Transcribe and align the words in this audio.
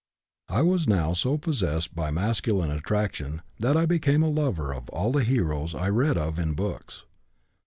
"I 0.49 0.63
was 0.63 0.87
now 0.87 1.13
so 1.13 1.37
possessed 1.37 1.93
by 1.93 2.09
masculine 2.09 2.71
attraction 2.71 3.43
that 3.59 3.77
I 3.77 3.85
became 3.85 4.23
a 4.23 4.29
lover 4.31 4.73
of 4.73 4.89
all 4.89 5.11
the 5.11 5.23
heroes 5.23 5.75
I 5.75 5.89
read 5.89 6.17
of 6.17 6.39
in 6.39 6.53
books. 6.55 7.03